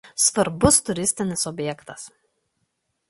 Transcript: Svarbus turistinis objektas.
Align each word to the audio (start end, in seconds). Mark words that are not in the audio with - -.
Svarbus 0.27 0.79
turistinis 0.87 1.47
objektas. 1.53 2.09